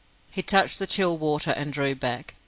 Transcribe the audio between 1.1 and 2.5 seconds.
water and drew back.